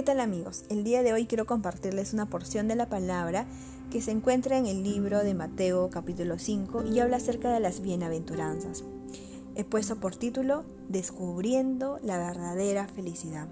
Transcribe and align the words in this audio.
¿Qué 0.00 0.06
tal 0.06 0.20
amigos? 0.20 0.64
El 0.70 0.82
día 0.82 1.02
de 1.02 1.12
hoy 1.12 1.26
quiero 1.26 1.44
compartirles 1.44 2.14
una 2.14 2.24
porción 2.24 2.68
de 2.68 2.74
la 2.74 2.88
palabra 2.88 3.44
que 3.90 4.00
se 4.00 4.12
encuentra 4.12 4.56
en 4.56 4.64
el 4.64 4.82
libro 4.82 5.22
de 5.22 5.34
Mateo 5.34 5.90
capítulo 5.90 6.38
5 6.38 6.84
y 6.86 7.00
habla 7.00 7.18
acerca 7.18 7.52
de 7.52 7.60
las 7.60 7.82
bienaventuranzas. 7.82 8.82
He 9.56 9.64
puesto 9.64 10.00
por 10.00 10.16
título 10.16 10.64
Descubriendo 10.88 11.98
la 12.02 12.16
verdadera 12.16 12.88
felicidad. 12.88 13.46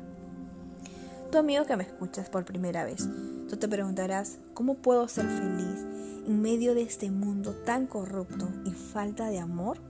Tu 1.30 1.36
amigo 1.36 1.66
que 1.66 1.76
me 1.76 1.82
escuchas 1.82 2.30
por 2.30 2.46
primera 2.46 2.82
vez, 2.82 3.06
tú 3.46 3.58
te 3.58 3.68
preguntarás, 3.68 4.38
¿cómo 4.54 4.76
puedo 4.76 5.06
ser 5.06 5.26
feliz 5.26 5.84
en 6.26 6.40
medio 6.40 6.74
de 6.74 6.80
este 6.80 7.10
mundo 7.10 7.52
tan 7.66 7.86
corrupto 7.86 8.48
y 8.64 8.70
falta 8.70 9.28
de 9.28 9.38
amor? 9.38 9.80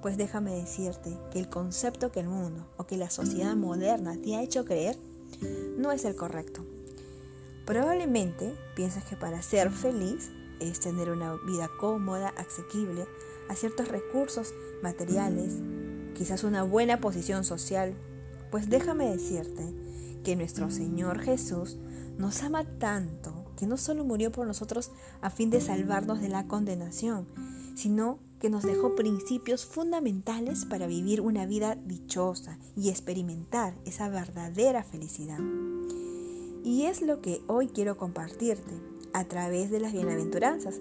Pues 0.00 0.16
déjame 0.16 0.54
decirte 0.54 1.18
que 1.30 1.38
el 1.38 1.50
concepto 1.50 2.10
que 2.10 2.20
el 2.20 2.28
mundo 2.28 2.66
o 2.78 2.86
que 2.86 2.96
la 2.96 3.10
sociedad 3.10 3.56
moderna 3.56 4.16
te 4.16 4.36
ha 4.36 4.42
hecho 4.42 4.64
creer 4.64 4.96
no 5.76 5.92
es 5.92 6.04
el 6.04 6.16
correcto. 6.16 6.64
Probablemente 7.64 8.54
piensas 8.74 9.04
que 9.04 9.16
para 9.16 9.42
ser 9.42 9.70
feliz 9.70 10.30
es 10.60 10.80
tener 10.80 11.10
una 11.10 11.36
vida 11.46 11.70
cómoda, 11.78 12.32
asequible 12.36 13.06
a 13.48 13.54
ciertos 13.54 13.88
recursos 13.88 14.52
materiales, 14.82 15.54
quizás 16.14 16.44
una 16.44 16.62
buena 16.62 17.00
posición 17.00 17.44
social. 17.44 17.94
Pues 18.50 18.68
déjame 18.68 19.10
decirte 19.10 19.74
que 20.24 20.36
nuestro 20.36 20.70
Señor 20.70 21.20
Jesús 21.20 21.76
nos 22.18 22.42
ama 22.42 22.64
tanto 22.78 23.42
que 23.56 23.66
no 23.66 23.76
solo 23.76 24.04
murió 24.04 24.32
por 24.32 24.46
nosotros 24.46 24.90
a 25.20 25.30
fin 25.30 25.50
de 25.50 25.60
salvarnos 25.60 26.20
de 26.20 26.28
la 26.28 26.46
condenación, 26.46 27.26
sino 27.74 28.18
que 28.42 28.50
nos 28.50 28.64
dejó 28.64 28.96
principios 28.96 29.64
fundamentales 29.64 30.64
para 30.64 30.88
vivir 30.88 31.20
una 31.20 31.46
vida 31.46 31.76
dichosa 31.86 32.58
y 32.74 32.88
experimentar 32.88 33.72
esa 33.84 34.08
verdadera 34.08 34.82
felicidad. 34.82 35.38
Y 36.64 36.86
es 36.86 37.02
lo 37.02 37.20
que 37.20 37.40
hoy 37.46 37.68
quiero 37.68 37.96
compartirte 37.96 38.72
a 39.12 39.26
través 39.26 39.70
de 39.70 39.78
las 39.78 39.92
bienaventuranzas. 39.92 40.80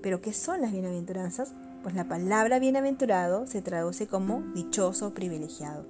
¿Pero 0.00 0.22
qué 0.22 0.32
son 0.32 0.62
las 0.62 0.72
bienaventuranzas? 0.72 1.52
Pues 1.82 1.94
la 1.94 2.08
palabra 2.08 2.58
bienaventurado 2.58 3.46
se 3.46 3.60
traduce 3.60 4.06
como 4.06 4.40
dichoso 4.54 5.12
privilegiado. 5.12 5.86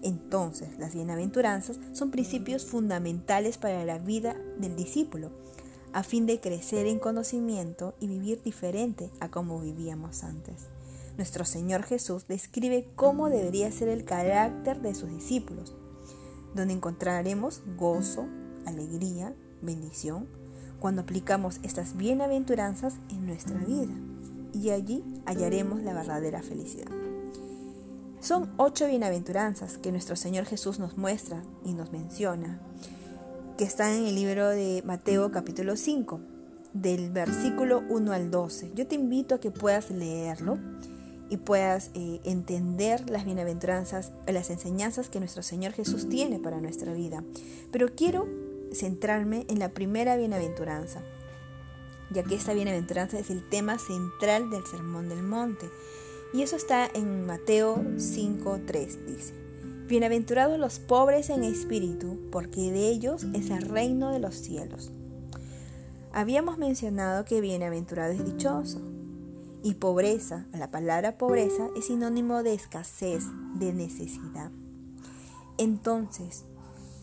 Entonces, 0.00 0.78
las 0.78 0.94
bienaventuranzas 0.94 1.78
son 1.92 2.10
principios 2.10 2.64
fundamentales 2.64 3.58
para 3.58 3.84
la 3.84 3.98
vida 3.98 4.34
del 4.58 4.76
discípulo 4.76 5.30
a 5.94 6.02
fin 6.02 6.26
de 6.26 6.40
crecer 6.40 6.86
en 6.86 6.98
conocimiento 6.98 7.94
y 8.00 8.08
vivir 8.08 8.42
diferente 8.42 9.10
a 9.20 9.30
como 9.30 9.60
vivíamos 9.60 10.24
antes. 10.24 10.66
Nuestro 11.16 11.44
Señor 11.44 11.84
Jesús 11.84 12.26
describe 12.26 12.88
cómo 12.96 13.30
debería 13.30 13.70
ser 13.70 13.88
el 13.88 14.04
carácter 14.04 14.82
de 14.82 14.96
sus 14.96 15.08
discípulos, 15.08 15.76
donde 16.52 16.74
encontraremos 16.74 17.62
gozo, 17.76 18.26
alegría, 18.66 19.36
bendición, 19.62 20.26
cuando 20.80 21.02
aplicamos 21.02 21.60
estas 21.62 21.96
bienaventuranzas 21.96 22.94
en 23.10 23.26
nuestra 23.26 23.56
vida, 23.58 23.94
y 24.52 24.70
allí 24.70 25.04
hallaremos 25.26 25.80
la 25.80 25.94
verdadera 25.94 26.42
felicidad. 26.42 26.90
Son 28.18 28.52
ocho 28.56 28.88
bienaventuranzas 28.88 29.78
que 29.78 29.92
nuestro 29.92 30.16
Señor 30.16 30.46
Jesús 30.46 30.80
nos 30.80 30.98
muestra 30.98 31.44
y 31.64 31.72
nos 31.72 31.92
menciona 31.92 32.60
que 33.56 33.64
está 33.64 33.94
en 33.94 34.06
el 34.06 34.16
libro 34.16 34.48
de 34.48 34.82
Mateo 34.84 35.30
capítulo 35.30 35.76
5, 35.76 36.20
del 36.72 37.10
versículo 37.10 37.84
1 37.88 38.12
al 38.12 38.30
12. 38.30 38.72
Yo 38.74 38.86
te 38.86 38.96
invito 38.96 39.36
a 39.36 39.40
que 39.40 39.52
puedas 39.52 39.90
leerlo 39.90 40.58
y 41.30 41.36
puedas 41.36 41.90
eh, 41.94 42.20
entender 42.24 43.08
las 43.08 43.24
bienaventuranzas, 43.24 44.12
las 44.26 44.50
enseñanzas 44.50 45.08
que 45.08 45.20
nuestro 45.20 45.44
Señor 45.44 45.72
Jesús 45.72 46.08
tiene 46.08 46.40
para 46.40 46.60
nuestra 46.60 46.92
vida. 46.92 47.22
Pero 47.70 47.94
quiero 47.94 48.26
centrarme 48.72 49.46
en 49.48 49.60
la 49.60 49.68
primera 49.68 50.16
bienaventuranza, 50.16 51.02
ya 52.10 52.24
que 52.24 52.34
esta 52.34 52.54
bienaventuranza 52.54 53.20
es 53.20 53.30
el 53.30 53.48
tema 53.48 53.78
central 53.78 54.50
del 54.50 54.66
Sermón 54.66 55.08
del 55.08 55.22
Monte. 55.22 55.70
Y 56.32 56.42
eso 56.42 56.56
está 56.56 56.90
en 56.92 57.24
Mateo 57.24 57.76
5.3, 57.76 59.04
dice. 59.06 59.43
Bienaventurados 59.86 60.58
los 60.58 60.78
pobres 60.78 61.28
en 61.28 61.44
espíritu, 61.44 62.18
porque 62.32 62.72
de 62.72 62.88
ellos 62.88 63.26
es 63.34 63.50
el 63.50 63.60
reino 63.60 64.10
de 64.12 64.18
los 64.18 64.34
cielos. 64.34 64.90
Habíamos 66.10 66.56
mencionado 66.56 67.26
que 67.26 67.42
bienaventurado 67.42 68.14
es 68.14 68.24
dichoso. 68.24 68.80
Y 69.62 69.74
pobreza, 69.74 70.46
la 70.54 70.70
palabra 70.70 71.18
pobreza 71.18 71.68
es 71.76 71.88
sinónimo 71.88 72.42
de 72.42 72.54
escasez, 72.54 73.24
de 73.56 73.74
necesidad. 73.74 74.50
Entonces, 75.58 76.46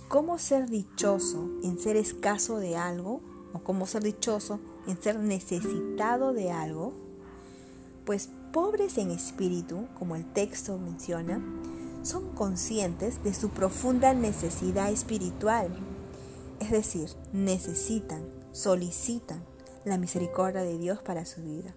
¿cómo 0.07 0.39
ser 0.39 0.67
dichoso 0.67 1.51
en 1.63 1.77
ser 1.77 1.97
escaso 1.97 2.57
de 2.57 2.77
algo? 2.77 3.21
¿O 3.53 3.59
cómo 3.59 3.85
ser 3.85 4.01
dichoso 4.01 4.59
en 4.87 4.99
ser 4.99 5.19
necesitado 5.19 6.33
de 6.33 6.49
algo? 6.49 6.93
Pues 8.05 8.31
pobres 8.51 8.97
en 8.97 9.11
espíritu, 9.11 9.85
como 9.99 10.15
el 10.15 10.25
texto 10.33 10.79
menciona, 10.79 11.39
son 12.03 12.29
conscientes 12.33 13.23
de 13.23 13.33
su 13.33 13.49
profunda 13.49 14.13
necesidad 14.13 14.91
espiritual. 14.91 15.69
Es 16.59 16.71
decir, 16.71 17.09
necesitan, 17.33 18.23
solicitan 18.51 19.43
la 19.85 19.97
misericordia 19.97 20.61
de 20.61 20.77
Dios 20.77 20.99
para 20.99 21.25
su 21.25 21.41
vida. 21.41 21.73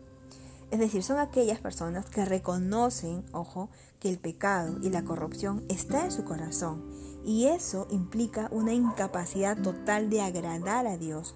Es 0.70 0.78
decir, 0.78 1.02
son 1.02 1.18
aquellas 1.18 1.60
personas 1.60 2.06
que 2.06 2.24
reconocen, 2.24 3.24
ojo, 3.32 3.68
que 4.00 4.08
el 4.08 4.18
pecado 4.18 4.78
y 4.82 4.90
la 4.90 5.04
corrupción 5.04 5.64
está 5.68 6.04
en 6.04 6.10
su 6.10 6.24
corazón 6.24 6.82
y 7.24 7.46
eso 7.46 7.86
implica 7.90 8.48
una 8.50 8.74
incapacidad 8.74 9.56
total 9.56 10.10
de 10.10 10.20
agradar 10.20 10.86
a 10.86 10.96
Dios. 10.96 11.34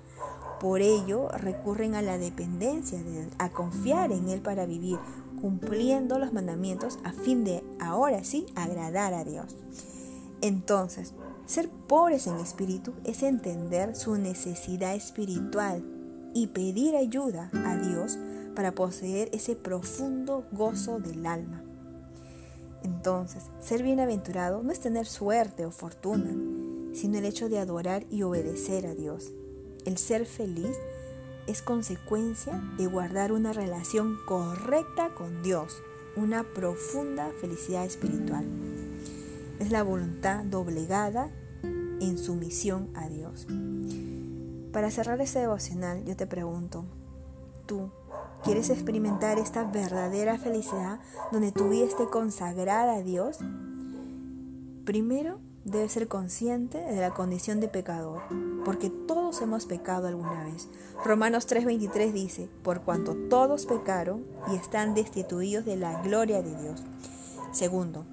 Por 0.60 0.82
ello 0.82 1.28
recurren 1.28 1.94
a 1.94 2.02
la 2.02 2.18
dependencia 2.18 3.02
de 3.02 3.28
a 3.38 3.50
confiar 3.50 4.12
en 4.12 4.28
Él 4.28 4.40
para 4.40 4.66
vivir, 4.66 4.98
cumpliendo 5.40 6.18
los 6.18 6.32
mandamientos 6.32 6.98
a 7.04 7.12
fin 7.12 7.44
de, 7.44 7.62
ahora 7.80 8.24
sí, 8.24 8.46
agradar 8.54 9.14
a 9.14 9.24
Dios. 9.24 9.56
Entonces, 10.40 11.14
ser 11.46 11.68
pobres 11.68 12.26
en 12.26 12.36
espíritu 12.36 12.92
es 13.04 13.22
entender 13.22 13.96
su 13.96 14.16
necesidad 14.16 14.94
espiritual 14.94 15.82
y 16.34 16.48
pedir 16.48 16.96
ayuda 16.96 17.50
a 17.64 17.76
Dios 17.76 18.18
para 18.54 18.74
poseer 18.74 19.30
ese 19.32 19.56
profundo 19.56 20.46
gozo 20.52 20.98
del 20.98 21.26
alma. 21.26 21.62
Entonces, 22.84 23.44
ser 23.60 23.82
bienaventurado 23.82 24.62
no 24.62 24.72
es 24.72 24.80
tener 24.80 25.06
suerte 25.06 25.66
o 25.66 25.70
fortuna, 25.70 26.30
sino 26.92 27.18
el 27.18 27.24
hecho 27.24 27.48
de 27.48 27.58
adorar 27.58 28.04
y 28.10 28.22
obedecer 28.22 28.86
a 28.86 28.94
Dios. 28.94 29.32
El 29.84 29.98
ser 29.98 30.26
feliz 30.26 30.76
es 31.48 31.62
consecuencia 31.62 32.60
de 32.76 32.86
guardar 32.86 33.32
una 33.32 33.54
relación 33.54 34.18
correcta 34.26 35.14
con 35.14 35.42
Dios, 35.42 35.82
una 36.14 36.44
profunda 36.44 37.30
felicidad 37.40 37.86
espiritual. 37.86 38.44
Es 39.58 39.70
la 39.70 39.82
voluntad 39.82 40.44
doblegada 40.44 41.30
en 41.62 42.18
sumisión 42.18 42.90
a 42.94 43.08
Dios. 43.08 43.46
Para 44.72 44.90
cerrar 44.90 45.20
este 45.22 45.38
devocional, 45.38 46.04
yo 46.04 46.16
te 46.16 46.26
pregunto, 46.26 46.84
¿tú 47.66 47.90
quieres 48.44 48.68
experimentar 48.68 49.38
esta 49.38 49.64
verdadera 49.64 50.38
felicidad 50.38 51.00
donde 51.32 51.50
tu 51.50 51.70
vida 51.70 51.86
consagrada 52.10 52.96
a 52.96 53.02
Dios? 53.02 53.38
Primero, 54.84 55.40
debes 55.64 55.92
ser 55.92 56.08
consciente 56.08 56.78
de 56.78 57.00
la 57.00 57.10
condición 57.10 57.60
de 57.60 57.68
pecador, 57.68 58.22
porque 58.64 58.90
todos 58.90 59.40
hemos 59.42 59.66
pecado 59.66 60.08
alguna 60.08 60.44
vez. 60.44 60.68
Romanos 61.04 61.46
3:23 61.46 62.12
dice, 62.12 62.48
por 62.62 62.82
cuanto 62.82 63.14
todos 63.28 63.66
pecaron 63.66 64.24
y 64.52 64.56
están 64.56 64.94
destituidos 64.94 65.64
de 65.64 65.76
la 65.76 66.02
gloria 66.02 66.42
de 66.42 66.54
Dios. 66.60 66.82
Segundo, 67.52 68.04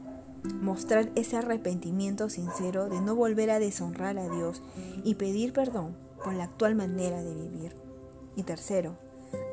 mostrar 0.62 1.12
ese 1.16 1.38
arrepentimiento 1.38 2.30
sincero 2.30 2.90
de 2.90 3.02
no 3.02 3.16
volver 3.16 3.50
a 3.52 3.60
deshonrar 3.60 4.18
a 4.18 4.30
Dios 4.30 4.62
y 5.04 5.16
pedir 5.16 5.54
perdón 5.54 5.96
por 6.24 6.34
la 6.34 6.46
actual 6.46 6.76
manera 6.76 7.22
de 7.24 7.34
vivir. 7.34 7.76
Y 8.36 8.44
tercero, 8.44 8.98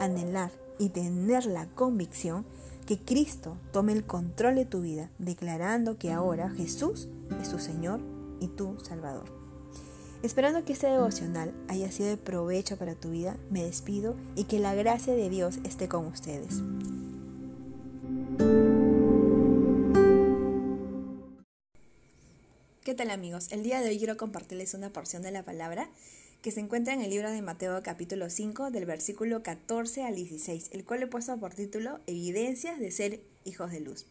anhelar 0.01 0.51
y 0.79 0.91
tener 0.91 1.47
la 1.47 1.67
convicción 1.75 2.45
que 2.87 2.99
Cristo 2.99 3.57
tome 3.73 3.93
el 3.93 4.05
control 4.05 4.57
de 4.57 4.65
tu 4.65 4.81
vida, 4.81 5.11
declarando 5.19 5.99
que 5.99 6.13
ahora 6.13 6.51
Jesús 6.51 7.09
es 7.41 7.51
tu 7.51 7.59
Señor 7.59 8.01
y 8.41 8.49
tu 8.49 8.79
Salvador. 8.81 9.25
Esperando 10.23 10.65
que 10.65 10.73
este 10.73 10.87
devocional 10.87 11.53
haya 11.69 11.91
sido 11.91 12.09
de 12.09 12.17
provecho 12.17 12.77
para 12.77 12.95
tu 12.95 13.11
vida, 13.11 13.37
me 13.51 13.65
despido 13.65 14.17
y 14.37 14.45
que 14.45 14.61
la 14.61 14.75
gracia 14.75 15.15
de 15.15 15.29
Dios 15.29 15.59
esté 15.65 15.89
con 15.89 16.07
ustedes. 16.07 16.63
¿Qué 22.85 22.95
tal 22.95 23.11
amigos? 23.11 23.51
El 23.53 23.63
día 23.63 23.81
de 23.81 23.89
hoy 23.89 23.99
quiero 23.99 24.17
compartirles 24.17 24.75
una 24.75 24.91
porción 24.91 25.23
de 25.23 25.31
la 25.31 25.45
palabra 25.45 25.89
que 26.43 26.51
se 26.51 26.59
encuentra 26.59 26.93
en 26.93 27.03
el 27.03 27.11
libro 27.11 27.31
de 27.31 27.41
Mateo 27.41 27.81
capítulo 27.85 28.29
5 28.29 28.73
del 28.73 28.85
versículo 28.85 29.45
14 29.45 30.03
al 30.03 30.17
16, 30.17 30.71
el 30.73 30.85
cual 30.85 31.05
he 31.05 31.07
puesto 31.07 31.39
por 31.39 31.55
título 31.55 32.01
Evidencias 32.09 32.81
de 32.81 32.91
ser 32.91 33.21
hijos 33.45 33.71
de 33.71 33.79
luz. 33.79 34.07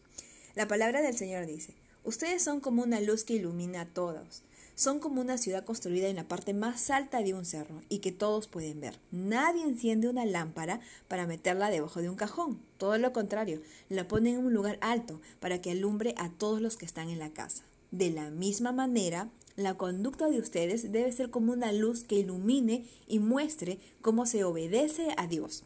La 0.54 0.66
palabra 0.66 1.02
del 1.02 1.14
Señor 1.14 1.44
dice, 1.44 1.74
Ustedes 2.04 2.42
son 2.42 2.60
como 2.60 2.82
una 2.82 3.02
luz 3.02 3.24
que 3.24 3.34
ilumina 3.34 3.82
a 3.82 3.86
todos. 3.86 4.42
son 4.74 4.98
como 4.98 5.20
una 5.20 5.36
ciudad 5.36 5.66
construida 5.66 6.08
en 6.08 6.16
la 6.16 6.26
parte 6.26 6.54
más 6.54 6.88
alta 6.88 7.22
de 7.22 7.34
un 7.34 7.44
cerro 7.44 7.82
y 7.90 7.98
que 7.98 8.10
todos 8.10 8.48
pueden 8.48 8.80
ver. 8.80 8.98
Nadie 9.10 9.62
enciende 9.62 10.08
una 10.08 10.24
lámpara 10.24 10.80
para 11.08 11.26
meterla 11.26 11.68
debajo 11.68 12.00
de 12.00 12.08
un 12.08 12.16
cajón. 12.16 12.62
Todo 12.78 12.96
lo 12.96 13.12
contrario, 13.12 13.60
la 13.90 14.08
ponen 14.08 14.36
en 14.36 14.46
un 14.46 14.54
lugar 14.54 14.78
alto 14.80 15.20
para 15.38 15.60
que 15.60 15.70
alumbre 15.70 16.14
a 16.16 16.30
todos 16.30 16.62
los 16.62 16.78
que 16.78 16.86
están 16.86 17.10
en 17.10 17.18
la 17.18 17.28
casa. 17.30 17.62
De 17.92 18.10
la 18.10 18.30
misma 18.30 18.72
manera, 18.72 19.28
la 19.54 19.74
conducta 19.74 20.28
de 20.30 20.38
ustedes 20.38 20.92
debe 20.92 21.12
ser 21.12 21.28
como 21.28 21.52
una 21.52 21.72
luz 21.72 22.04
que 22.04 22.16
ilumine 22.16 22.86
y 23.06 23.18
muestre 23.18 23.78
cómo 24.00 24.24
se 24.24 24.44
obedece 24.44 25.08
a 25.18 25.26
Dios. 25.26 25.64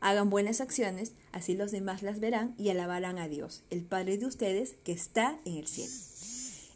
Hagan 0.00 0.30
buenas 0.30 0.60
acciones, 0.60 1.12
así 1.32 1.54
los 1.54 1.72
demás 1.72 2.02
las 2.02 2.20
verán 2.20 2.54
y 2.58 2.68
alabarán 2.68 3.18
a 3.18 3.26
Dios, 3.26 3.64
el 3.70 3.82
Padre 3.82 4.18
de 4.18 4.26
ustedes 4.26 4.76
que 4.84 4.92
está 4.92 5.40
en 5.44 5.56
el 5.56 5.66
cielo. 5.66 5.92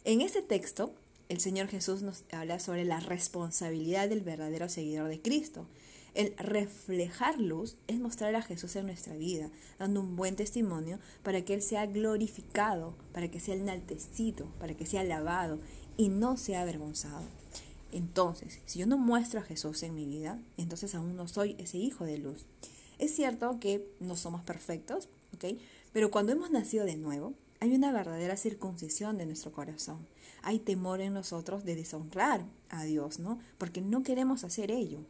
En 0.04 0.20
ese 0.20 0.42
texto, 0.42 0.92
el 1.28 1.38
Señor 1.38 1.68
Jesús 1.68 2.02
nos 2.02 2.24
habla 2.32 2.58
sobre 2.58 2.84
la 2.84 2.98
responsabilidad 2.98 4.08
del 4.08 4.22
verdadero 4.22 4.68
seguidor 4.68 5.08
de 5.08 5.22
Cristo. 5.22 5.66
El 6.14 6.34
reflejar 6.36 7.38
luz 7.38 7.76
es 7.86 8.00
mostrar 8.00 8.34
a 8.34 8.42
Jesús 8.42 8.74
en 8.76 8.86
nuestra 8.86 9.16
vida, 9.16 9.50
dando 9.78 10.00
un 10.00 10.16
buen 10.16 10.36
testimonio 10.36 10.98
para 11.22 11.42
que 11.42 11.54
Él 11.54 11.62
sea 11.62 11.86
glorificado, 11.86 12.94
para 13.12 13.30
que 13.30 13.40
sea 13.40 13.54
enaltecido, 13.54 14.46
para 14.58 14.74
que 14.74 14.86
sea 14.86 15.02
alabado 15.02 15.58
y 15.96 16.08
no 16.08 16.36
sea 16.36 16.62
avergonzado. 16.62 17.24
Entonces, 17.92 18.60
si 18.66 18.80
yo 18.80 18.86
no 18.86 18.98
muestro 18.98 19.40
a 19.40 19.44
Jesús 19.44 19.82
en 19.82 19.94
mi 19.94 20.06
vida, 20.06 20.40
entonces 20.56 20.94
aún 20.94 21.16
no 21.16 21.28
soy 21.28 21.56
ese 21.58 21.78
hijo 21.78 22.04
de 22.04 22.18
luz. 22.18 22.46
Es 22.98 23.14
cierto 23.14 23.58
que 23.60 23.86
no 24.00 24.16
somos 24.16 24.42
perfectos, 24.42 25.08
¿ok? 25.34 25.58
Pero 25.92 26.10
cuando 26.10 26.32
hemos 26.32 26.50
nacido 26.50 26.84
de 26.84 26.96
nuevo, 26.96 27.34
hay 27.60 27.74
una 27.74 27.92
verdadera 27.92 28.36
circuncisión 28.36 29.18
de 29.18 29.26
nuestro 29.26 29.52
corazón. 29.52 30.06
Hay 30.42 30.58
temor 30.58 31.00
en 31.00 31.14
nosotros 31.14 31.64
de 31.64 31.76
deshonrar 31.76 32.44
a 32.68 32.84
Dios, 32.84 33.18
¿no? 33.18 33.40
Porque 33.56 33.80
no 33.80 34.02
queremos 34.02 34.44
hacer 34.44 34.70
ello. 34.70 35.00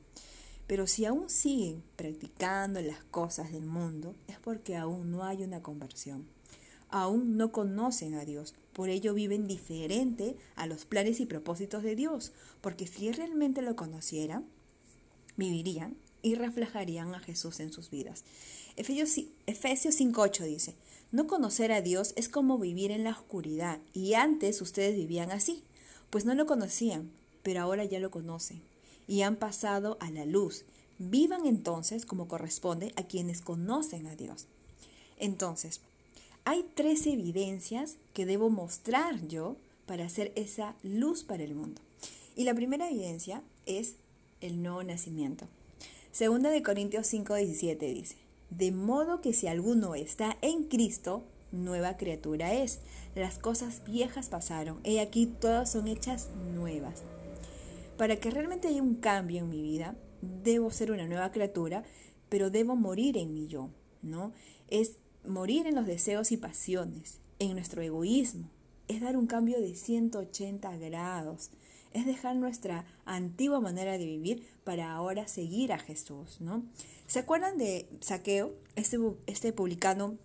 Pero 0.68 0.86
si 0.86 1.04
aún 1.04 1.28
siguen 1.28 1.82
practicando 1.96 2.80
las 2.80 3.02
cosas 3.02 3.50
del 3.50 3.66
mundo, 3.66 4.14
es 4.28 4.38
porque 4.38 4.76
aún 4.76 5.10
no 5.10 5.24
hay 5.24 5.42
una 5.42 5.62
conversión. 5.62 6.28
Aún 6.90 7.36
no 7.36 7.50
conocen 7.50 8.14
a 8.14 8.24
Dios. 8.24 8.54
Por 8.72 8.88
ello 8.88 9.12
viven 9.14 9.48
diferente 9.48 10.36
a 10.54 10.66
los 10.66 10.84
planes 10.84 11.18
y 11.18 11.26
propósitos 11.26 11.82
de 11.82 11.96
Dios. 11.96 12.30
Porque 12.60 12.86
si 12.86 13.10
realmente 13.10 13.62
lo 13.62 13.74
conocieran, 13.74 14.46
vivirían 15.36 15.96
y 16.22 16.34
reflejarían 16.34 17.14
a 17.14 17.20
Jesús 17.20 17.60
en 17.60 17.72
sus 17.72 17.90
vidas. 17.90 18.24
Efesios 18.76 19.16
5.8 19.46 20.44
dice, 20.44 20.76
no 21.10 21.26
conocer 21.26 21.72
a 21.72 21.80
Dios 21.80 22.12
es 22.16 22.28
como 22.28 22.58
vivir 22.58 22.90
en 22.90 23.04
la 23.04 23.10
oscuridad, 23.10 23.80
y 23.92 24.14
antes 24.14 24.60
ustedes 24.60 24.94
vivían 24.94 25.30
así, 25.32 25.64
pues 26.10 26.24
no 26.24 26.34
lo 26.34 26.46
conocían, 26.46 27.10
pero 27.42 27.60
ahora 27.62 27.84
ya 27.84 27.98
lo 27.98 28.10
conocen, 28.10 28.60
y 29.08 29.22
han 29.22 29.36
pasado 29.36 29.96
a 30.00 30.10
la 30.12 30.24
luz. 30.24 30.64
Vivan 30.98 31.46
entonces 31.46 32.06
como 32.06 32.28
corresponde 32.28 32.92
a 32.96 33.04
quienes 33.04 33.40
conocen 33.40 34.06
a 34.06 34.14
Dios. 34.14 34.46
Entonces, 35.18 35.80
hay 36.44 36.64
tres 36.74 37.06
evidencias 37.06 37.96
que 38.14 38.26
debo 38.26 38.50
mostrar 38.50 39.26
yo 39.26 39.56
para 39.86 40.04
hacer 40.04 40.32
esa 40.36 40.76
luz 40.82 41.24
para 41.24 41.42
el 41.42 41.54
mundo. 41.54 41.80
Y 42.36 42.44
la 42.44 42.54
primera 42.54 42.88
evidencia 42.88 43.42
es 43.66 43.96
el 44.40 44.62
nuevo 44.62 44.84
nacimiento. 44.84 45.46
Segunda 46.12 46.50
de 46.50 46.62
Corintios 46.62 47.12
5:17 47.12 47.94
dice, 47.94 48.16
de 48.50 48.72
modo 48.72 49.20
que 49.20 49.34
si 49.34 49.46
alguno 49.46 49.94
está 49.94 50.38
en 50.40 50.64
Cristo, 50.64 51.22
nueva 51.52 51.96
criatura 51.96 52.54
es. 52.54 52.80
Las 53.14 53.38
cosas 53.38 53.82
viejas 53.84 54.28
pasaron, 54.28 54.80
y 54.84 54.98
aquí 54.98 55.26
todas 55.26 55.72
son 55.72 55.88
hechas 55.88 56.28
nuevas. 56.54 57.02
Para 57.98 58.16
que 58.16 58.30
realmente 58.30 58.68
haya 58.68 58.82
un 58.82 58.94
cambio 58.94 59.40
en 59.40 59.50
mi 59.50 59.60
vida, 59.60 59.94
debo 60.22 60.70
ser 60.70 60.90
una 60.90 61.06
nueva 61.06 61.30
criatura, 61.30 61.84
pero 62.30 62.50
debo 62.50 62.76
morir 62.76 63.18
en 63.18 63.34
mi 63.34 63.46
yo, 63.46 63.70
¿no? 64.00 64.32
Es 64.68 64.96
morir 65.26 65.66
en 65.66 65.74
los 65.74 65.86
deseos 65.86 66.32
y 66.32 66.38
pasiones, 66.38 67.20
en 67.38 67.52
nuestro 67.52 67.82
egoísmo, 67.82 68.48
es 68.88 69.02
dar 69.02 69.16
un 69.16 69.26
cambio 69.26 69.60
de 69.60 69.74
180 69.74 70.76
grados 70.78 71.50
es 71.92 72.06
dejar 72.06 72.36
nuestra 72.36 72.84
antigua 73.04 73.60
manera 73.60 73.92
de 73.92 74.04
vivir 74.04 74.46
para 74.64 74.92
ahora 74.92 75.26
seguir 75.26 75.72
a 75.72 75.78
Jesús, 75.78 76.40
¿no? 76.40 76.64
¿Se 77.06 77.18
acuerdan 77.18 77.58
de 77.58 77.88
Saqueo, 78.00 78.54
este, 78.76 78.98
este 79.26 79.52
publicano 79.52 80.18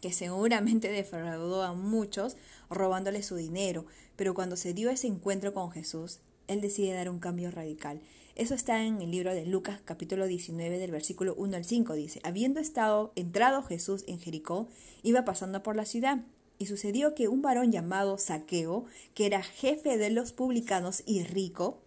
que 0.00 0.12
seguramente 0.12 0.88
defraudó 0.92 1.62
a 1.62 1.74
muchos 1.74 2.36
robándole 2.70 3.22
su 3.22 3.36
dinero, 3.36 3.86
pero 4.16 4.34
cuando 4.34 4.56
se 4.56 4.74
dio 4.74 4.90
ese 4.90 5.08
encuentro 5.08 5.52
con 5.52 5.70
Jesús, 5.70 6.20
él 6.48 6.60
decide 6.60 6.94
dar 6.94 7.08
un 7.08 7.18
cambio 7.18 7.50
radical. 7.50 8.00
Eso 8.34 8.54
está 8.54 8.84
en 8.84 9.00
el 9.00 9.10
libro 9.10 9.34
de 9.34 9.46
Lucas 9.46 9.80
capítulo 9.84 10.26
19 10.26 10.78
del 10.78 10.90
versículo 10.90 11.34
1 11.36 11.56
al 11.56 11.64
5 11.64 11.94
dice, 11.94 12.20
habiendo 12.22 12.60
estado 12.60 13.12
entrado 13.16 13.62
Jesús 13.62 14.04
en 14.06 14.18
Jericó, 14.18 14.68
iba 15.02 15.24
pasando 15.24 15.62
por 15.62 15.74
la 15.74 15.86
ciudad 15.86 16.20
y 16.58 16.66
sucedió 16.66 17.14
que 17.14 17.28
un 17.28 17.42
varón 17.42 17.72
llamado 17.72 18.18
Saqueo, 18.18 18.84
que 19.14 19.26
era 19.26 19.42
jefe 19.42 19.96
de 19.96 20.10
los 20.10 20.32
publicanos 20.32 21.02
y 21.06 21.22
rico, 21.22 21.80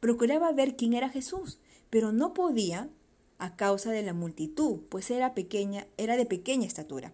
procuraba 0.00 0.52
ver 0.52 0.76
quién 0.76 0.94
era 0.94 1.08
Jesús, 1.08 1.58
pero 1.90 2.12
no 2.12 2.34
podía 2.34 2.88
a 3.38 3.56
causa 3.56 3.90
de 3.90 4.02
la 4.02 4.12
multitud, 4.12 4.80
pues 4.88 5.10
era 5.10 5.34
pequeña, 5.34 5.86
era 5.96 6.16
de 6.16 6.26
pequeña 6.26 6.66
estatura. 6.66 7.12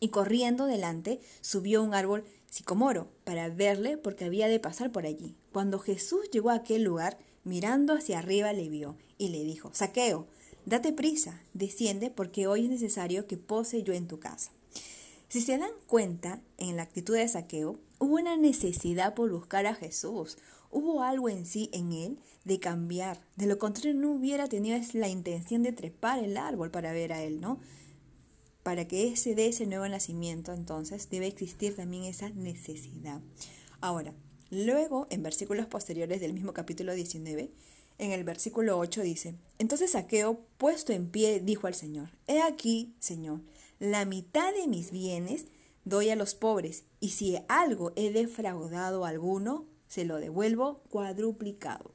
Y 0.00 0.08
corriendo 0.08 0.66
delante, 0.66 1.20
subió 1.40 1.80
a 1.80 1.82
un 1.84 1.94
árbol 1.94 2.24
sicomoro 2.52 3.08
para 3.24 3.48
verle 3.48 3.96
porque 3.96 4.26
había 4.26 4.46
de 4.46 4.60
pasar 4.60 4.92
por 4.92 5.06
allí. 5.06 5.34
Cuando 5.52 5.78
Jesús 5.78 6.30
llegó 6.30 6.50
a 6.50 6.56
aquel 6.56 6.84
lugar, 6.84 7.18
mirando 7.44 7.94
hacia 7.94 8.18
arriba 8.18 8.52
le 8.52 8.68
vio 8.68 8.98
y 9.16 9.30
le 9.30 9.42
dijo, 9.42 9.70
Saqueo, 9.72 10.26
date 10.66 10.92
prisa, 10.92 11.40
desciende 11.54 12.10
porque 12.10 12.46
hoy 12.46 12.64
es 12.64 12.70
necesario 12.70 13.26
que 13.26 13.38
pose 13.38 13.82
yo 13.82 13.94
en 13.94 14.06
tu 14.06 14.20
casa. 14.20 14.52
Si 15.28 15.40
se 15.40 15.56
dan 15.56 15.70
cuenta, 15.86 16.42
en 16.58 16.76
la 16.76 16.82
actitud 16.82 17.14
de 17.14 17.26
saqueo, 17.26 17.78
hubo 17.98 18.16
una 18.16 18.36
necesidad 18.36 19.14
por 19.14 19.30
buscar 19.30 19.64
a 19.64 19.74
Jesús. 19.74 20.36
Hubo 20.70 21.02
algo 21.02 21.30
en 21.30 21.46
sí, 21.46 21.70
en 21.72 21.92
él, 21.92 22.18
de 22.44 22.60
cambiar. 22.60 23.22
De 23.36 23.46
lo 23.46 23.58
contrario, 23.58 23.94
no 23.94 24.12
hubiera 24.12 24.46
tenido 24.50 24.78
la 24.92 25.08
intención 25.08 25.62
de 25.62 25.72
trepar 25.72 26.18
el 26.18 26.36
árbol 26.36 26.70
para 26.70 26.92
ver 26.92 27.14
a 27.14 27.22
él, 27.22 27.40
¿no? 27.40 27.60
Para 28.62 28.86
que 28.86 29.16
se 29.16 29.34
dé 29.34 29.46
ese 29.46 29.66
nuevo 29.66 29.88
nacimiento, 29.88 30.52
entonces, 30.52 31.10
debe 31.10 31.26
existir 31.26 31.74
también 31.74 32.04
esa 32.04 32.30
necesidad. 32.30 33.20
Ahora, 33.80 34.14
luego, 34.50 35.08
en 35.10 35.22
versículos 35.22 35.66
posteriores 35.66 36.20
del 36.20 36.32
mismo 36.32 36.52
capítulo 36.52 36.94
19, 36.94 37.50
en 37.98 38.12
el 38.12 38.24
versículo 38.24 38.78
8 38.78 39.02
dice, 39.02 39.34
entonces 39.58 39.92
Saqueo, 39.92 40.40
puesto 40.58 40.92
en 40.92 41.08
pie, 41.10 41.40
dijo 41.40 41.66
al 41.66 41.74
Señor, 41.74 42.10
He 42.26 42.40
aquí, 42.40 42.94
Señor, 43.00 43.40
la 43.78 44.04
mitad 44.04 44.52
de 44.54 44.68
mis 44.68 44.90
bienes 44.90 45.46
doy 45.84 46.10
a 46.10 46.16
los 46.16 46.34
pobres, 46.34 46.84
y 47.00 47.10
si 47.10 47.38
algo 47.48 47.92
he 47.96 48.12
defraudado 48.12 49.04
a 49.04 49.08
alguno, 49.08 49.66
se 49.88 50.04
lo 50.04 50.16
devuelvo 50.16 50.82
cuadruplicado. 50.88 51.94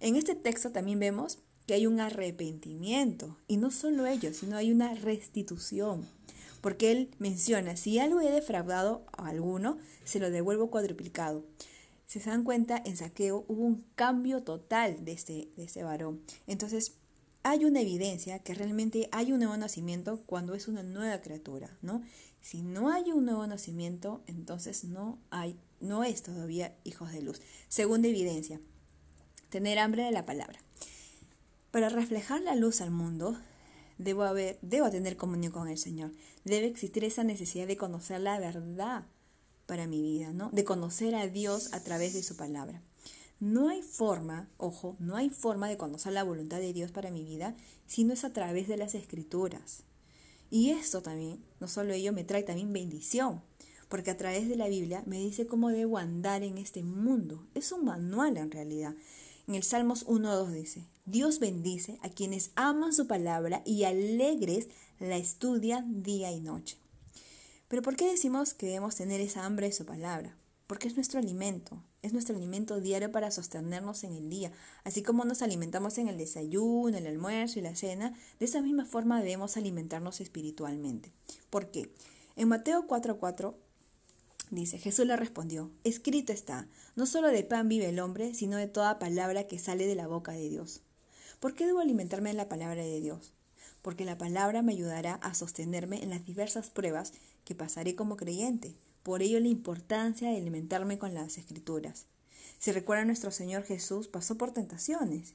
En 0.00 0.16
este 0.16 0.34
texto 0.34 0.72
también 0.72 0.98
vemos 0.98 1.38
que 1.70 1.74
hay 1.74 1.86
un 1.86 2.00
arrepentimiento, 2.00 3.38
y 3.46 3.56
no 3.56 3.70
solo 3.70 4.04
ello, 4.04 4.34
sino 4.34 4.56
hay 4.56 4.72
una 4.72 4.92
restitución, 4.92 6.04
porque 6.60 6.90
él 6.90 7.10
menciona, 7.20 7.76
si 7.76 8.00
algo 8.00 8.20
he 8.20 8.28
defraudado 8.28 9.06
a 9.16 9.28
alguno, 9.28 9.78
se 10.02 10.18
lo 10.18 10.32
devuelvo 10.32 10.68
cuadruplicado. 10.68 11.44
Si 12.08 12.18
se 12.18 12.28
dan 12.28 12.42
cuenta, 12.42 12.82
en 12.84 12.96
saqueo 12.96 13.44
hubo 13.46 13.62
un 13.62 13.84
cambio 13.94 14.42
total 14.42 15.04
de 15.04 15.12
este, 15.12 15.52
de 15.56 15.62
este 15.62 15.84
varón. 15.84 16.20
Entonces, 16.48 16.94
hay 17.44 17.64
una 17.64 17.82
evidencia 17.82 18.40
que 18.40 18.54
realmente 18.54 19.08
hay 19.12 19.30
un 19.30 19.38
nuevo 19.38 19.56
nacimiento 19.56 20.24
cuando 20.26 20.56
es 20.56 20.66
una 20.66 20.82
nueva 20.82 21.20
criatura, 21.20 21.78
¿no? 21.82 22.02
Si 22.40 22.62
no 22.62 22.90
hay 22.90 23.12
un 23.12 23.26
nuevo 23.26 23.46
nacimiento, 23.46 24.24
entonces 24.26 24.82
no 24.82 25.20
hay, 25.30 25.56
no 25.78 26.02
es 26.02 26.24
todavía 26.24 26.74
hijos 26.82 27.12
de 27.12 27.22
luz. 27.22 27.40
Segunda 27.68 28.08
evidencia, 28.08 28.60
tener 29.50 29.78
hambre 29.78 30.02
de 30.02 30.10
la 30.10 30.26
palabra. 30.26 30.58
Para 31.70 31.88
reflejar 31.88 32.40
la 32.40 32.56
luz 32.56 32.80
al 32.80 32.90
mundo, 32.90 33.36
debo, 33.98 34.24
haber, 34.24 34.58
debo 34.62 34.90
tener 34.90 35.16
comunión 35.16 35.52
con 35.52 35.68
el 35.68 35.78
Señor. 35.78 36.12
Debe 36.44 36.66
existir 36.66 37.04
esa 37.04 37.22
necesidad 37.22 37.66
de 37.66 37.76
conocer 37.76 38.20
la 38.20 38.38
verdad 38.40 39.04
para 39.66 39.86
mi 39.86 40.02
vida, 40.02 40.32
¿no? 40.32 40.50
De 40.50 40.64
conocer 40.64 41.14
a 41.14 41.28
Dios 41.28 41.72
a 41.72 41.80
través 41.80 42.12
de 42.12 42.24
su 42.24 42.36
palabra. 42.36 42.82
No 43.38 43.68
hay 43.68 43.82
forma, 43.82 44.50
ojo, 44.56 44.96
no 44.98 45.16
hay 45.16 45.30
forma 45.30 45.68
de 45.68 45.76
conocer 45.76 46.12
la 46.12 46.24
voluntad 46.24 46.58
de 46.58 46.72
Dios 46.72 46.90
para 46.90 47.10
mi 47.10 47.24
vida 47.24 47.56
si 47.86 48.04
no 48.04 48.12
es 48.12 48.24
a 48.24 48.32
través 48.32 48.66
de 48.68 48.76
las 48.76 48.94
escrituras. 48.94 49.84
Y 50.50 50.70
esto 50.70 51.02
también, 51.02 51.42
no 51.60 51.68
solo 51.68 51.92
ello, 51.92 52.12
me 52.12 52.24
trae 52.24 52.42
también 52.42 52.72
bendición, 52.72 53.40
porque 53.88 54.10
a 54.10 54.16
través 54.16 54.48
de 54.48 54.56
la 54.56 54.68
Biblia 54.68 55.04
me 55.06 55.18
dice 55.18 55.46
cómo 55.46 55.70
debo 55.70 55.98
andar 55.98 56.42
en 56.42 56.58
este 56.58 56.82
mundo. 56.82 57.46
Es 57.54 57.70
un 57.70 57.84
manual 57.84 58.36
en 58.36 58.50
realidad. 58.50 58.94
En 59.46 59.54
el 59.54 59.62
Salmos 59.62 60.06
1.2 60.06 60.50
dice, 60.50 60.86
Dios 61.04 61.38
bendice 61.38 61.98
a 62.02 62.08
quienes 62.08 62.50
aman 62.54 62.92
su 62.92 63.06
palabra 63.06 63.62
y 63.64 63.84
alegres 63.84 64.68
la 64.98 65.16
estudian 65.16 66.02
día 66.02 66.30
y 66.30 66.40
noche. 66.40 66.76
Pero 67.68 67.82
¿por 67.82 67.96
qué 67.96 68.10
decimos 68.10 68.54
que 68.54 68.66
debemos 68.66 68.96
tener 68.96 69.20
esa 69.20 69.44
hambre 69.44 69.66
de 69.66 69.72
su 69.72 69.84
palabra? 69.84 70.36
porque 70.70 70.86
es 70.86 70.94
nuestro 70.94 71.18
alimento, 71.18 71.82
es 72.00 72.12
nuestro 72.12 72.36
alimento 72.36 72.80
diario 72.80 73.10
para 73.10 73.32
sostenernos 73.32 74.04
en 74.04 74.12
el 74.12 74.30
día. 74.30 74.52
Así 74.84 75.02
como 75.02 75.24
nos 75.24 75.42
alimentamos 75.42 75.98
en 75.98 76.06
el 76.06 76.16
desayuno, 76.16 76.96
el 76.96 77.08
almuerzo 77.08 77.58
y 77.58 77.62
la 77.62 77.74
cena, 77.74 78.16
de 78.38 78.44
esa 78.44 78.62
misma 78.62 78.84
forma 78.84 79.18
debemos 79.18 79.56
alimentarnos 79.56 80.20
espiritualmente. 80.20 81.10
¿Por 81.50 81.72
qué? 81.72 81.92
En 82.36 82.46
Mateo 82.46 82.86
4:4 82.86 83.56
dice, 84.50 84.78
Jesús 84.78 85.06
le 85.06 85.16
respondió, 85.16 85.70
escrito 85.84 86.32
está, 86.32 86.68
no 86.96 87.06
solo 87.06 87.28
de 87.28 87.44
pan 87.44 87.68
vive 87.68 87.88
el 87.88 88.00
hombre, 88.00 88.34
sino 88.34 88.56
de 88.56 88.66
toda 88.66 88.98
palabra 88.98 89.44
que 89.46 89.58
sale 89.58 89.86
de 89.86 89.94
la 89.94 90.06
boca 90.06 90.32
de 90.32 90.48
Dios. 90.48 90.82
¿Por 91.38 91.54
qué 91.54 91.66
debo 91.66 91.80
alimentarme 91.80 92.30
en 92.30 92.36
la 92.36 92.48
palabra 92.48 92.82
de 92.82 93.00
Dios? 93.00 93.32
Porque 93.82 94.04
la 94.04 94.18
palabra 94.18 94.62
me 94.62 94.72
ayudará 94.72 95.14
a 95.14 95.34
sostenerme 95.34 96.02
en 96.02 96.10
las 96.10 96.26
diversas 96.26 96.70
pruebas 96.70 97.12
que 97.44 97.54
pasaré 97.54 97.94
como 97.94 98.16
creyente 98.16 98.76
por 99.02 99.22
ello 99.22 99.40
la 99.40 99.48
importancia 99.48 100.30
de 100.30 100.36
alimentarme 100.36 100.98
con 100.98 101.14
las 101.14 101.38
escrituras. 101.38 102.06
Si 102.58 102.72
recuerda 102.72 103.04
nuestro 103.04 103.30
Señor 103.30 103.62
Jesús 103.62 104.08
pasó 104.08 104.36
por 104.36 104.52
tentaciones 104.52 105.34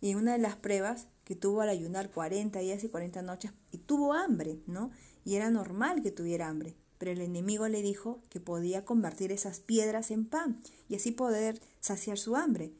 y 0.00 0.16
una 0.16 0.32
de 0.32 0.38
las 0.38 0.56
pruebas 0.56 1.06
que 1.24 1.36
tuvo 1.36 1.60
al 1.60 1.68
ayunar 1.68 2.10
40 2.10 2.58
días 2.58 2.82
y 2.82 2.88
40 2.88 3.22
noches 3.22 3.52
y 3.70 3.78
tuvo 3.78 4.12
hambre, 4.12 4.58
¿no? 4.66 4.90
Y 5.24 5.36
era 5.36 5.50
normal 5.50 6.02
que 6.02 6.10
tuviera 6.10 6.48
hambre, 6.48 6.74
pero 7.04 7.12
el 7.12 7.20
enemigo 7.20 7.68
le 7.68 7.82
dijo 7.82 8.22
que 8.30 8.40
podía 8.40 8.86
convertir 8.86 9.30
esas 9.30 9.60
piedras 9.60 10.10
en 10.10 10.24
pan 10.24 10.62
y 10.88 10.94
así 10.94 11.10
poder 11.10 11.60
saciar 11.78 12.16
su 12.16 12.34
hambre. 12.34 12.72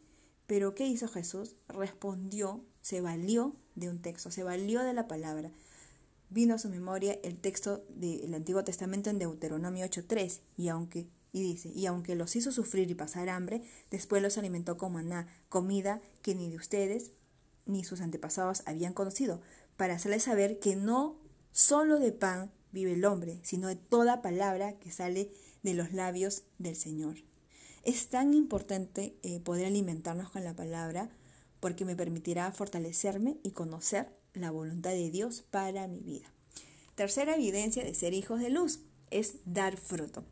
Pero 0.47 0.75
¿qué 0.75 0.87
hizo 0.87 1.09
Jesús? 1.09 1.57
Respondió, 1.69 2.65
se 2.81 3.03
valió 3.03 3.55
de 3.75 3.91
un 3.91 4.01
texto, 4.01 4.31
se 4.31 4.43
valió 4.43 4.83
de 4.83 4.95
la 4.95 5.09
palabra 5.09 5.51
vino 6.31 6.55
a 6.55 6.59
su 6.59 6.71
memoria 6.71 7.19
el 7.23 7.37
texto 7.37 7.85
del 7.91 8.33
Antiguo 8.33 8.65
Testamento 8.65 9.11
en 9.11 9.19
Deuteronomio 9.19 9.85
8.3 9.85 10.41
y 10.57 10.69
aunque 10.69 11.07
y 11.33 11.43
dice, 11.43 11.69
y 11.75 11.85
aunque 11.85 12.15
los 12.15 12.35
hizo 12.35 12.51
sufrir 12.51 12.91
y 12.91 12.95
pasar 12.95 13.29
hambre, 13.29 13.63
después 13.91 14.23
los 14.23 14.39
alimentó 14.39 14.79
con 14.79 14.95
maná, 14.95 15.29
comida 15.51 16.01
que 16.23 16.35
ni 16.35 16.49
de 16.49 16.57
ustedes 16.57 17.11
ni 17.67 17.85
sus 17.85 18.01
antepasados 18.01 18.63
habían 18.65 18.95
conocido, 18.95 19.43
para 19.77 19.97
hacerles 19.97 20.23
saber 20.23 20.61
que 20.61 20.77
no 20.77 21.19
solo 21.53 21.99
de 21.99 22.13
pan 22.13 22.51
vive 22.75 22.93
el 22.93 23.05
hombre, 23.07 23.39
sino 23.43 23.69
de 23.69 23.77
toda 23.77 24.21
palabra 24.21 24.79
que 24.79 24.91
sale 24.91 25.31
de 25.63 25.73
los 25.73 25.93
labios 25.93 26.43
del 26.59 26.77
Señor. 26.77 27.17
Es 27.85 28.09
tan 28.09 28.35
importante 28.35 29.17
eh, 29.23 29.41
poder 29.41 29.67
alimentarnos 29.67 30.31
con 30.31 30.45
la 30.45 30.55
palabra 30.55 31.09
porque 31.61 31.85
me 31.85 31.97
permitirá 31.97 32.51
fortalecerme 32.53 33.39
y 33.43 33.53
conocer 33.53 34.09
la 34.35 34.51
voluntad 34.51 34.91
de 34.91 35.11
Dios 35.11 35.43
para 35.51 35.87
mi 35.87 36.01
vida. 36.01 36.27
Tercera 36.97 37.37
evidencia 37.37 37.85
de 37.85 37.95
ser 37.95 38.13
hijos 38.13 38.41
de 38.41 38.51
luz 38.51 38.81
es 39.11 39.37
dar 39.45 39.77
fruto. 39.77 40.25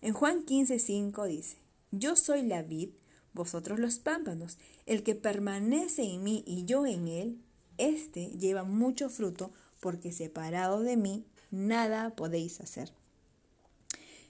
En 0.00 0.14
Juan 0.14 0.44
15:5 0.44 1.26
dice, 1.26 1.58
Yo 1.90 2.16
soy 2.16 2.42
la 2.42 2.62
vid, 2.62 2.90
vosotros 3.34 3.78
los 3.78 3.98
pámpanos. 3.98 4.58
El 4.86 5.02
que 5.02 5.14
permanece 5.14 6.02
en 6.02 6.22
mí 6.22 6.42
y 6.46 6.64
yo 6.64 6.86
en 6.86 7.08
él, 7.08 7.40
éste 7.78 8.26
lleva 8.38 8.64
mucho 8.64 9.10
fruto, 9.10 9.52
porque 9.80 10.12
separado 10.12 10.80
de 10.80 10.96
mí 10.96 11.26
nada 11.54 12.14
podéis 12.16 12.60
hacer. 12.60 12.92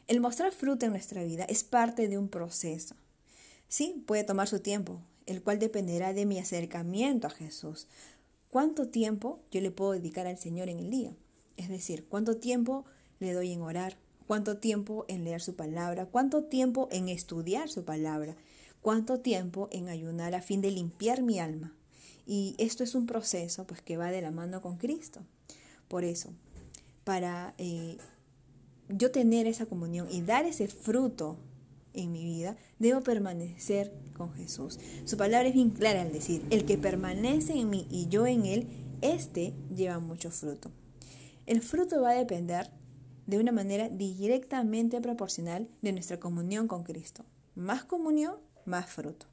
El 0.07 0.21
mostrar 0.21 0.53
fruto 0.53 0.87
en 0.87 0.93
nuestra 0.93 1.25
vida 1.25 1.45
es 1.45 1.65
parte 1.65 2.09
de 2.09 2.19
un 2.19 2.29
proceso. 2.29 2.95
Sí, 3.69 4.05
puede 4.07 4.25
tomar 4.25 4.49
su 4.49 4.61
tiempo, 4.61 5.01
el 5.27 5.43
cual 5.43 5.59
dependerá 5.59 6.13
de 6.13 6.27
mi 6.27 6.39
acercamiento 6.39 7.27
a 7.27 7.31
Jesús, 7.31 7.89
¿Cuánto 8.55 8.87
tiempo 8.87 9.41
yo 9.51 9.61
le 9.61 9.73
puedo 9.73 9.91
dedicar 9.91 10.29
al 10.29 10.39
Señor 10.39 10.69
en 10.69 10.79
el 10.79 10.89
día? 10.89 11.13
Es 11.57 11.69
decir, 11.69 12.07
¿cuánto 12.09 12.37
tiempo 12.37 12.85
le 13.19 13.33
doy 13.33 13.51
en 13.51 13.63
orar? 13.63 13.97
¿Cuánto 14.29 14.59
tiempo 14.59 15.05
en 15.09 15.25
leer 15.25 15.41
su 15.41 15.57
palabra? 15.57 16.07
¿Cuánto 16.07 16.45
tiempo 16.45 16.87
en 16.93 17.09
estudiar 17.09 17.69
su 17.69 17.85
palabra? 17.85 18.37
¿Cuánto 18.81 19.19
tiempo 19.19 19.69
en 19.73 19.89
ayunar 19.89 20.37
a 20.37 20.41
fin 20.41 20.61
de 20.61 20.71
limpiar 20.71 21.21
mi 21.21 21.41
alma? 21.41 21.75
Y 22.29 22.55
esto 22.59 22.85
es 22.85 22.95
un 22.95 23.07
proceso 23.07 23.67
pues 23.67 23.83
que 23.83 23.97
va 23.97 24.13
de 24.13 24.23
la 24.23 24.31
mano 24.31 24.63
con 24.63 24.77
Cristo. 24.77 25.23
Por 25.89 26.05
eso, 26.05 26.31
para 27.05 27.55
eh, 27.59 27.99
yo 28.89 29.11
tener 29.11 29.47
esa 29.47 29.67
comunión 29.67 30.09
y 30.11 30.23
dar 30.23 30.47
ese 30.47 30.69
fruto 30.69 31.37
en 31.93 32.11
mi 32.11 32.25
vida, 32.25 32.57
debo 32.79 33.03
permanecer 33.03 33.93
con 34.17 34.33
Jesús. 34.35 34.79
Su 35.05 35.17
palabra 35.17 35.49
es 35.49 35.55
bien 35.55 35.71
clara 35.71 36.03
al 36.03 36.13
decir, 36.13 36.43
el 36.51 36.65
que 36.65 36.77
permanece 36.77 37.55
en 37.55 37.71
mí 37.71 37.87
y 37.91 38.09
yo 38.09 38.27
en 38.27 38.47
él, 38.47 38.67
éste 39.01 39.55
lleva 39.75 40.01
mucho 40.01 40.31
fruto. 40.31 40.71
El 41.47 41.61
fruto 41.63 42.01
va 42.01 42.11
a 42.11 42.15
depender 42.15 42.71
de 43.27 43.39
una 43.39 43.53
manera 43.53 43.89
directamente 43.89 45.01
proporcional 45.01 45.69
de 45.83 45.93
nuestra 45.93 46.19
comunión 46.19 46.69
con 46.69 46.85
Cristo. 46.85 47.25
Más 47.55 47.85
comunión, 47.85 48.37
más 48.65 48.91
fruto. 48.91 49.27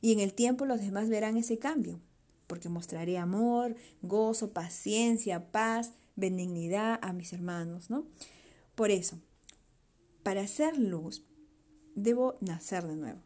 Y 0.00 0.12
en 0.12 0.20
el 0.20 0.34
tiempo 0.34 0.66
los 0.66 0.80
demás 0.80 1.08
verán 1.08 1.36
ese 1.36 1.58
cambio, 1.58 2.00
porque 2.46 2.68
mostraré 2.68 3.18
amor, 3.18 3.76
gozo, 4.02 4.52
paciencia, 4.52 5.50
paz, 5.50 5.92
benignidad 6.16 6.98
a 7.02 7.12
mis 7.12 7.32
hermanos, 7.32 7.90
¿no? 7.90 8.06
Por 8.74 8.90
eso, 8.90 9.18
para 10.22 10.42
hacer 10.42 10.78
luz, 10.78 11.24
debo 11.94 12.36
nacer 12.40 12.86
de 12.86 12.96
nuevo. 12.96 13.20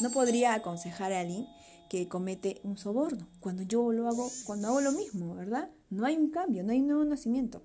No 0.00 0.10
podría 0.10 0.54
aconsejar 0.54 1.12
a 1.12 1.20
alguien 1.20 1.46
que 1.90 2.08
comete 2.08 2.60
un 2.62 2.78
soborno 2.78 3.28
cuando 3.40 3.62
yo 3.64 3.92
lo 3.92 4.08
hago, 4.08 4.30
cuando 4.44 4.68
hago 4.68 4.80
lo 4.80 4.92
mismo, 4.92 5.34
¿verdad? 5.34 5.70
No 5.90 6.06
hay 6.06 6.16
un 6.16 6.30
cambio, 6.30 6.62
no 6.62 6.72
hay 6.72 6.80
un 6.80 6.86
nuevo 6.86 7.04
nacimiento. 7.04 7.62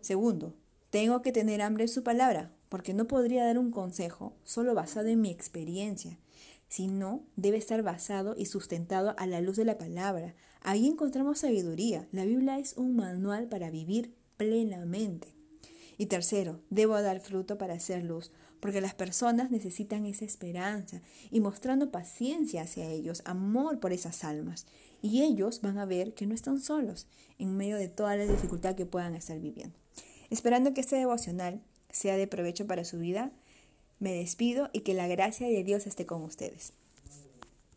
Segundo, 0.00 0.56
tengo 0.90 1.22
que 1.22 1.32
tener 1.32 1.62
hambre 1.62 1.84
en 1.84 1.88
su 1.88 2.02
palabra, 2.02 2.50
porque 2.68 2.94
no 2.94 3.06
podría 3.06 3.44
dar 3.44 3.58
un 3.58 3.70
consejo 3.70 4.34
solo 4.42 4.74
basado 4.74 5.08
en 5.08 5.20
mi 5.20 5.30
experiencia, 5.30 6.18
sino 6.68 7.24
debe 7.36 7.58
estar 7.58 7.82
basado 7.82 8.34
y 8.36 8.46
sustentado 8.46 9.14
a 9.18 9.26
la 9.26 9.42
luz 9.42 9.56
de 9.56 9.66
la 9.66 9.76
palabra. 9.76 10.34
Ahí 10.64 10.86
encontramos 10.86 11.40
sabiduría. 11.40 12.06
La 12.12 12.24
Biblia 12.24 12.58
es 12.58 12.74
un 12.76 12.94
manual 12.94 13.48
para 13.48 13.70
vivir 13.70 14.14
plenamente. 14.36 15.34
Y 15.98 16.06
tercero, 16.06 16.60
debo 16.70 17.00
dar 17.02 17.20
fruto 17.20 17.58
para 17.58 17.74
hacer 17.74 18.04
luz, 18.04 18.30
porque 18.60 18.80
las 18.80 18.94
personas 18.94 19.50
necesitan 19.50 20.06
esa 20.06 20.24
esperanza 20.24 21.02
y 21.30 21.40
mostrando 21.40 21.90
paciencia 21.90 22.62
hacia 22.62 22.88
ellos, 22.88 23.22
amor 23.24 23.80
por 23.80 23.92
esas 23.92 24.24
almas. 24.24 24.66
Y 25.02 25.22
ellos 25.22 25.60
van 25.62 25.78
a 25.78 25.84
ver 25.84 26.14
que 26.14 26.26
no 26.26 26.34
están 26.34 26.60
solos 26.60 27.08
en 27.38 27.56
medio 27.56 27.76
de 27.76 27.88
toda 27.88 28.16
la 28.16 28.24
dificultad 28.24 28.76
que 28.76 28.86
puedan 28.86 29.16
estar 29.16 29.38
viviendo. 29.40 29.76
Esperando 30.30 30.74
que 30.74 30.80
este 30.80 30.96
devocional 30.96 31.60
sea 31.90 32.16
de 32.16 32.26
provecho 32.28 32.66
para 32.66 32.84
su 32.84 32.98
vida, 32.98 33.32
me 33.98 34.14
despido 34.14 34.70
y 34.72 34.80
que 34.80 34.94
la 34.94 35.08
gracia 35.08 35.48
de 35.48 35.64
Dios 35.64 35.86
esté 35.86 36.06
con 36.06 36.22
ustedes. 36.22 36.72